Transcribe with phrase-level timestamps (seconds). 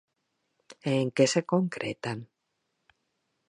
[0.89, 2.17] E, en que se concretan?